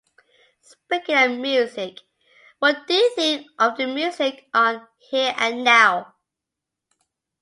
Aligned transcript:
Speaking 0.61 1.15
of 1.15 1.37
music, 1.37 1.99
what 2.57 2.87
do 2.87 2.95
you 2.95 3.13
think 3.13 3.45
of 3.59 3.77
the 3.77 3.85
music 3.85 4.47
on 4.51 4.81
Here 4.97 5.31
and 5.37 5.63
Now? 5.63 6.15